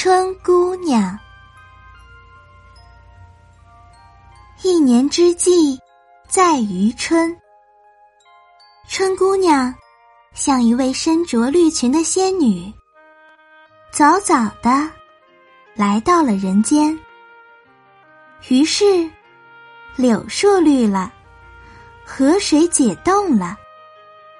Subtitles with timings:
[0.00, 1.02] 春姑娘》。
[4.62, 5.76] 一年之计
[6.28, 7.36] 在于春，
[8.86, 9.74] 春姑娘
[10.34, 12.72] 像一位身着绿裙的仙女，
[13.90, 14.88] 早早的
[15.74, 16.96] 来到了人间。
[18.50, 19.10] 于是，
[19.96, 21.12] 柳树绿了，
[22.06, 23.58] 河水解冻了。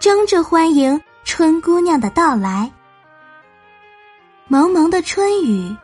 [0.00, 2.72] 争着欢迎春姑娘的到来。
[4.48, 5.74] 蒙蒙的春雨，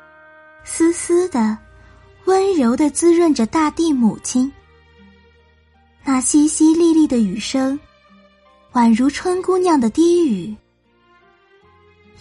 [0.62, 1.56] 丝丝的，
[2.26, 4.52] 温柔的滋润着大地母亲。
[6.04, 7.78] 那淅淅沥沥的雨声，
[8.72, 10.54] 宛如春姑娘的低语，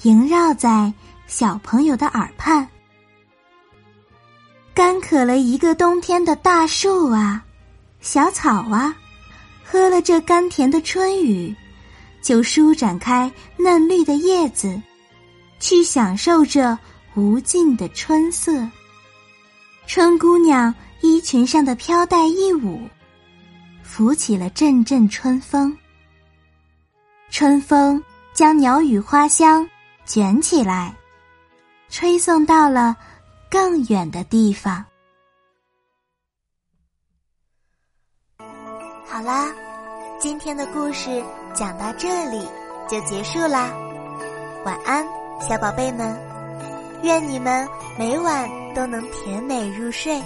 [0.03, 0.93] 萦绕在
[1.25, 2.67] 小朋友的耳畔。
[4.73, 7.43] 干渴了一个冬天的大树啊，
[7.99, 8.95] 小草啊，
[9.65, 11.53] 喝了这甘甜的春雨。
[12.19, 14.81] 就舒展开嫩绿的叶子，
[15.59, 16.77] 去享受这
[17.15, 18.67] 无尽的春色。
[19.85, 22.87] 春姑娘衣裙上的飘带一舞，
[23.83, 25.77] 拂起了阵阵春风。
[27.29, 29.67] 春风将鸟语花香
[30.05, 30.95] 卷起来，
[31.89, 32.95] 吹送到了
[33.49, 34.83] 更远的地方。
[39.05, 39.51] 好啦，
[40.19, 41.23] 今天的故事。
[41.55, 42.47] 讲到这里
[42.87, 43.73] 就结束啦，
[44.63, 45.03] 晚安，
[45.39, 46.17] 小宝贝们，
[47.03, 50.21] 愿你们每晚都能甜美入睡。